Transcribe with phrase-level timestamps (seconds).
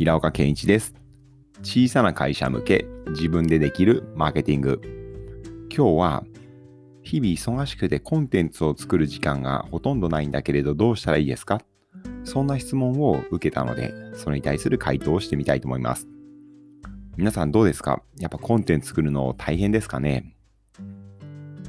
[0.00, 0.94] 平岡健一です。
[1.62, 4.80] 小さな会社向け自分でできるマーケティング。
[5.70, 6.24] 今日は
[7.02, 11.60] 日々忙しくてコンテンツを作る時間がほとんどないんだけれどどうしたらいいですか？
[12.24, 16.08] そんな質問を受けたので、それに対する回答をしてみたいと思います。
[17.18, 18.02] 皆さんどうですか？
[18.18, 20.34] やっぱコンテンツ作るの大変ですかね？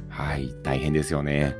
[0.08, 1.54] はい、大変ですよね。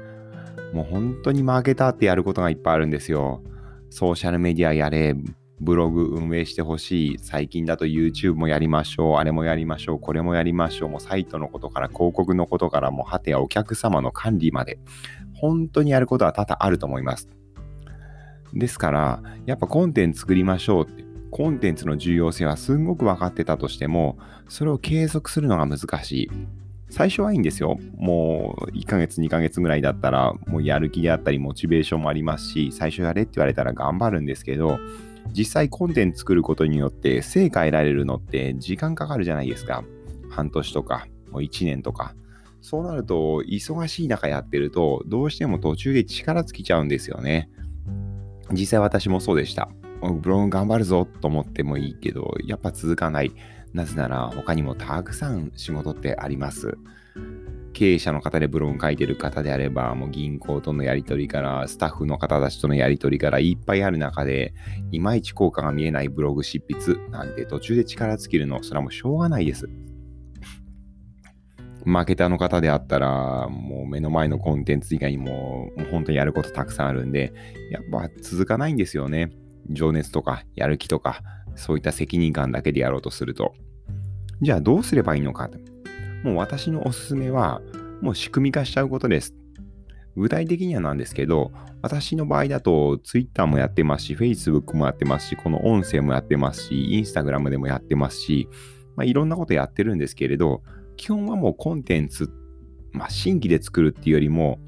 [0.72, 3.42] もう本当にマーケターってやることがいっぱいあるんですよ。
[3.90, 5.14] ソーシャルメディアやれ、
[5.62, 7.18] ブログ運営してほしい。
[7.20, 9.16] 最近だと YouTube もやりましょう。
[9.18, 10.00] あれもやりましょう。
[10.00, 10.88] これもやりましょう。
[10.88, 14.80] もうサイトのことから広告のことからもはてやお客様の管理まで。
[15.34, 17.28] 本当にやることは多々あると思います。
[18.52, 21.04] ですから、やっぱコンテンツ作りましょうって。
[21.30, 24.18] コンテンツの重要性はすんごく分かってたとしても、
[24.48, 26.30] それを継続するのが難しい。
[26.90, 27.78] 最初はいいんですよ。
[27.96, 34.78] もう1ヶ月、2ヶ月ぐらいだったら、もうやる気であったり、モチベーションもありますし、最初やれって言われたら頑張るんですけど、
[35.30, 39.84] 実際コンテンツ作ることによって成果得られるのって時間かかるじゃないですか。
[40.30, 42.14] 半年とか、もう1年とか。
[42.60, 47.50] そうなると、忙しい中やってると、どうしても途中で力尽きちゃうんですよね。
[48.52, 49.68] 実際私もそうでした。
[50.00, 53.32] ブログ頑張るぞと思ってもいいけど、やっぱ続かない。
[53.72, 56.76] なぜなら他にもたくさん仕事ってあります。
[57.82, 64.54] 経営者の方でブログ書いてる方であれば、もう銀行とのやり取りから、スタッフの方たちとのやり取りからいっぱいある中で、
[64.92, 69.68] いまいち効果が見えないブログ執筆なんて途中で力尽きるの、それはもうしょうがないです。
[71.84, 77.32] マーケターの方であったら、もう目の前のコンテンツ以外にも、もう本当にやることたくさんあるんで、
[77.72, 79.32] やっぱ続かないんですよね。
[79.70, 81.20] 情熱とか、やる気とか、
[81.56, 83.56] そういった責任感だけでやろうとすると。
[84.40, 85.50] じゃあどうすればいいのか。
[86.22, 87.60] もう私のおすすめは、
[88.00, 89.34] もう仕組み化しちゃうことです。
[90.16, 98.48] 具体的にはなんですけど、私の場合だと Twitter もやってますし、Facebook もやってますし、この音声もやってますし、Instagram でもやってますし、
[98.96, 100.62] まあ、いろんなことやってるんですけれど、
[100.96, 102.30] 基本はもうコンテンツ、
[102.92, 104.58] まあ、新規で作るっていうよりも、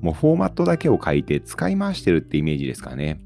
[0.00, 3.20] もうフォーマットだけを書いて使い回してるってイメージですかね。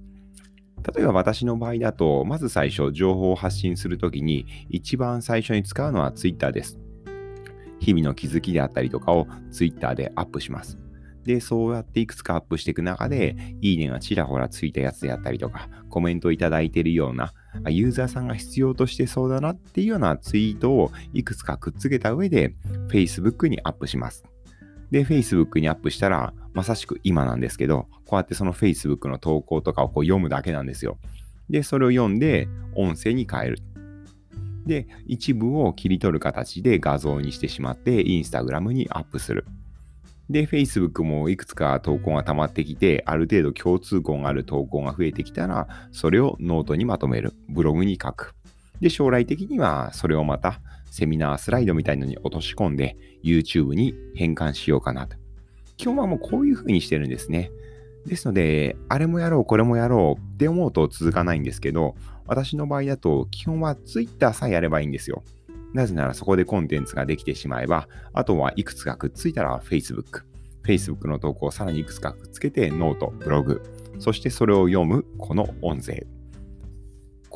[0.94, 6.78] 例えば私の場合だと、まず最初、情報を発信するときに、一番最初に使うのは Twitter です。
[7.80, 10.78] 日々の気づきであったりとかを Twitter でアップします。
[11.24, 17.32] で、そうやっていくつかアップしていく中で、いいねがちらほらついたやつであったりとか、コメントいただいているような、
[17.68, 22.54] ユーザーさんが必要としてそうだなっていうようなツイートをいくつかくっつけた上で、
[22.88, 24.24] Facebook にアップします。
[24.90, 30.98] で、Facebook にアップしたら、まさしく今なんですけど、こうやってその Facebook の投稿とかをこう読むだけなんですよ。
[31.48, 33.58] で、それを読んで、音声に変える。
[34.66, 39.44] で、一部を切り取る形で画像にしてしまって、Instagram にアップする。
[40.28, 47.32] で、Facebook もいくつか投稿が溜まってきて、ある程度共通項がある投稿が増えてきたら、それをノートにまとめる。
[47.48, 48.34] ブログに書く。
[48.80, 50.60] で、将来的にはそれをまた
[50.90, 55.16] セミナースライドみたいのに落とし込んで YouTube に変換しようかなと。
[55.76, 57.50] 基本はもうこういう風にしてるんですね。
[58.06, 61.94] ですので、あれもやろう、これもやろうって思うと続かないんですけど、
[62.26, 65.22] 私の場合だと基本は Twitter さえやればいいんですよ。
[65.72, 70.22] なぜならそこでコンテンツができてしまえば、あとはいくつかくっついたら Facebook。
[70.64, 73.62] Facebook の投稿をさらにいくつかくっつけてノート、ブログ。
[73.98, 76.06] そしてそれを読むこの音声。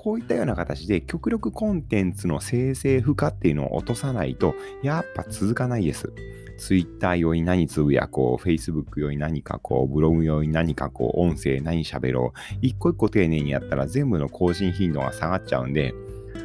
[0.04, 6.12] こういったような形で極力コンテンツの生成負荷っていうのを落とさないと、やっぱ続かないです。
[6.58, 12.38] Twitter 用に何つぶやこう、Facebook 用に何かこう、ブログ用に何かこう、音声何喋ろう。
[12.60, 15.94] 一個一個丁寧にやったら全部の更新頻度が下がっちゃうんで、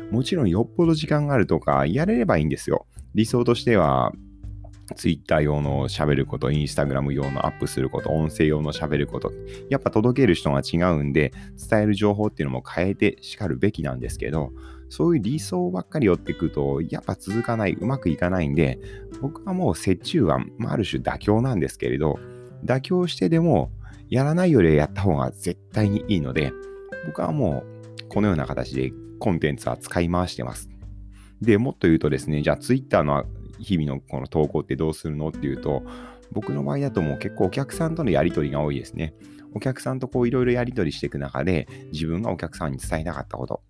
[0.10, 2.86] もちろんよっぽど時間があるとか、やれればいいんですよ。
[3.14, 4.14] 理想としては、
[4.96, 9.32] Twitter 用の喋ること、Instagram 用のアップすること、音声用の喋ること、
[9.70, 11.32] やっぱ届ける人が違うんで、
[11.70, 14.52] 伝える情報っていうのも変えてしかるべきなんですけど、
[14.90, 18.80] そういう理想ばっかり寄ってくると、やっぱ続かない、うまくいかないんで、
[19.22, 22.20] 僕はもう折衷案、まあ、ある種妥協なんですけれど、
[22.66, 23.72] 妥協してでも、
[24.10, 26.52] やらないよりはやった方が絶対にいいので、
[27.06, 30.70] 僕はもうこのような形でコンテンツは使い回してます。
[31.42, 33.26] で、もっと言うとですね、じゃあ Twitter の
[33.60, 35.84] 日々のこの投稿ってどうするのっていうと、
[36.32, 39.14] 僕の場合だともう結構お客さんとのやり取りが多いですね。
[39.54, 43.62] お客さんとこういろいろやり取りしていく中で、自分がお客さんに伝えたかったこと、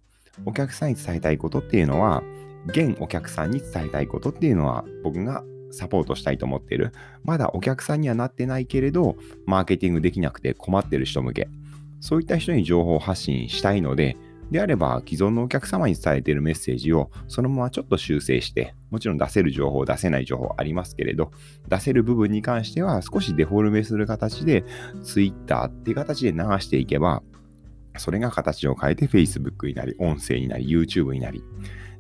[0.46, 2.24] お客さんに伝えたいことっていうのは、
[2.68, 6.92] 現お客さんに伝えたいことっていうのは、僕がサポートしたいと思っている。
[7.24, 9.16] まだお客さんにはなってないけれど、
[9.46, 11.48] マーケティングできなくて困ってる人向け。
[12.02, 14.18] そういった人に情報を発信したいので、
[14.52, 21.32] であれば、既存のお客様に伝えているメッセージをそのままちょっと修正して、もちろん出せる情報、出せない情報ありますけれど、
[21.68, 24.64] 出せる部分に関しては少しデフォルメする形で、
[25.04, 27.22] Twitter っていう形で流していけば、
[27.98, 31.44] それが形を変えて Facebook になり、音声になり、YouTube になり、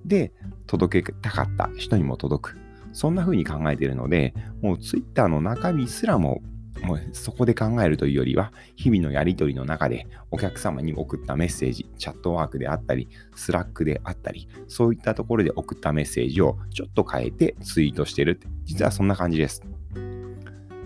[0.06, 0.32] で、
[0.66, 2.58] 届けたかった人にも届く。
[2.94, 6.42] そんな風に考えているので、もう Twitter の中身すらも
[6.84, 19.64] もうそこで考えるというよりは、日々のやりとりの中でお客様に送ったメッセージ、チャットワークであったり、スラックであったり、そういったところで送ったメッセージをちょっと変えてツイートしてる、実はそんな感じです。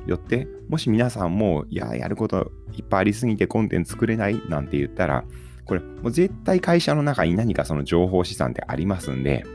[0.05, 5.23] よって、もし皆さんも、いや、やることいっぱいありすぎてコンテンツ作れないなんて言ったら、
[5.65, 9.45] これ、もう絶対会社の中に何かその情報資産ってありますんで、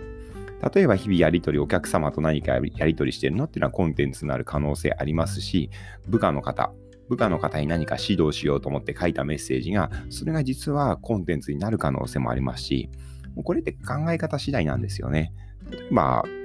[0.75, 5.71] 例えば日々やり取り、お客様と何かやり取りしてるのっていうのはコンテンツになる可能性ありますし、
[6.09, 6.73] 部下の方、
[7.09, 12.91] 部下の方に何か指導しようと思って書いたメッセージが、それが実はコンテンツになる可能性もありますし、
[13.45, 15.33] これって考え方次第なんですよね。
[15.91, 16.38] まあ、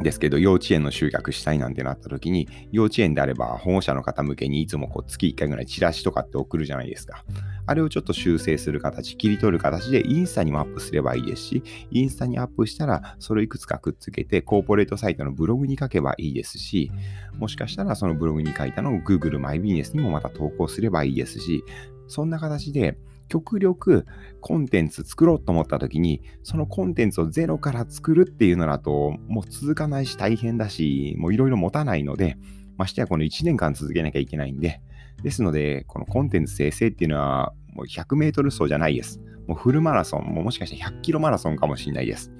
[0.00, 7.24] ですけど、幼稚園の集客したいなんてなった時に、幼稚園であれば保護者の方向けにいつもこう月1回ぐらいチラシとかって送るじゃないですか。
[7.66, 16.90] あれをちょっと修正する形、切り取る形でインスタにもアップすればいいですし、インスタにアップしたらそれをいくつかくっつけてコーポレートサイトのブログに書けばいいですし、
[17.38, 21.64] もしかしたらそのブログに書いたのを Google マイビジネスにもまた投稿すればいいですし、
[22.08, 22.96] そんな形で
[23.32, 24.04] 極力
[24.42, 32.36] コンテンツ作ろうと思った時に、そのコンテンツをゼロから作るっていうのだと、もう続かないし大変だし、もういろいろ持たないので、
[32.76, 34.82] ましてやこの1年間続けなきゃいけないんで、
[35.22, 39.18] ですので、このコンテンツ生成っていうのは、もう100メートル走じゃないです。
[39.46, 42.30] もうフルマラソン、ももしかして100キロマラソンかもしれないです。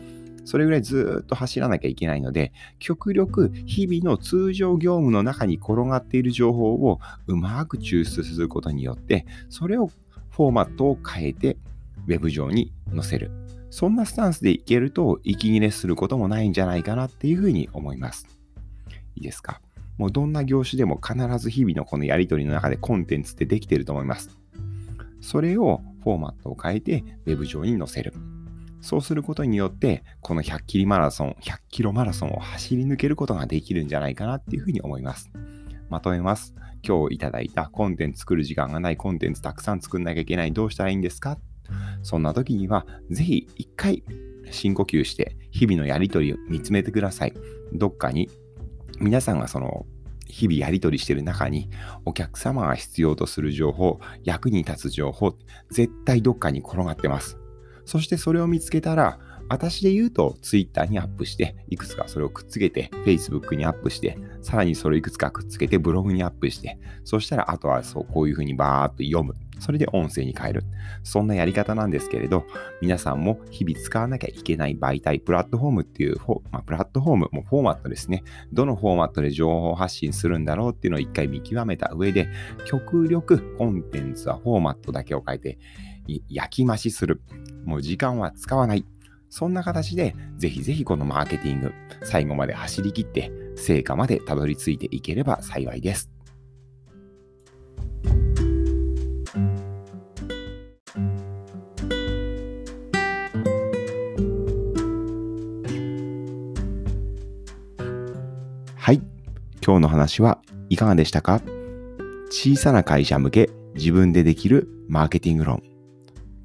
[0.44, 9.90] それぐらいずっと走らなきゃいけないので、極力日々の通常業務の中に転がっている情報をうまく抽出することによって、それを
[10.32, 11.56] フォーマットを変えて
[12.08, 13.30] Web 上に載せる。
[13.70, 18.26] そんなスタンスでいけると息切れすることもないんじゃないかなっていうふうに思います。
[19.14, 19.60] いいですか？
[19.98, 24.36] もうどんな業種でも必ず日々のこのやり取りの中でコンテンツってできてると思います。
[25.20, 28.12] それをフォーマットを変えて Web 上に載せる。
[28.80, 35.30] そうすることによって、この100キロマラソン、100キロマラソンを走り抜けることができるんじゃないかなっていうふうに思います。
[35.88, 36.52] まとめます。
[36.86, 40.52] 今日いただいたコンテンツ作る時間がないコンテンツたくさん作んなきゃいけない。
[40.52, 41.38] どうしたらいいんですか？
[42.02, 44.02] そんな時には、ぜひ一回
[44.50, 47.34] 深呼吸して、日々のやりとりを見つめてください。
[47.72, 48.28] どっかに、
[49.00, 49.86] 皆さんがその、
[50.26, 51.70] 日々やりとりしている中に、
[52.04, 55.34] お客様が必要とする情報、役に立つ情報、
[55.70, 57.38] 絶対どっかに転がってます。
[57.84, 59.18] そしてそれを見つけたら、
[59.52, 69.34] 私で言うと Twitter にアップして、いくつかそれをくっつけて Facebook にアップして、さらにそれをいくつかくっつけてブログにアップして、そしたらあとはそうこういうふうにバーっと読む。
[69.58, 70.64] それで音声に変える。
[71.04, 72.46] そんなやり方なんですけれど、
[72.80, 76.16] 皆さんも日々使わなきゃいけない媒体、プラットフォームっていう、
[76.50, 78.24] まあ、プラットフォーム、もフォーマットですね。
[78.54, 82.28] どのフォーマットで情報発信するんだろうっていうのを一回見極めた上で、
[82.64, 85.58] 極力コンテンツはフォーマットだけを変えて、
[86.30, 87.20] 焼き増しする。
[87.64, 88.84] もう時間は使わない。
[89.34, 96.10] そんな形で、ぜひぜひこのマーケティング、最後まで走り切って、成果までたどり着いていければ幸いです。
[108.76, 109.00] はい。
[109.64, 111.40] 今日の話はいかがでしたか？
[112.28, 115.62] 小さな会社向け自分でできるマーケティング論。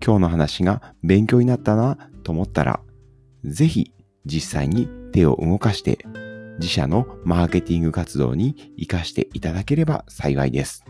[0.01, 2.81] 今日の話が勉強になったなと思ったら、
[3.43, 3.93] ぜひ
[4.25, 5.99] 実際に手を動かして
[6.59, 10.83] 自社のマーケティング活動に活かしていただければ幸いです。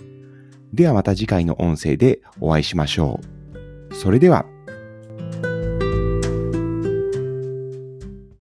[0.74, 3.20] ではまた次回の音声でお会いしましょ
[3.90, 3.96] う。
[3.96, 4.46] それでは。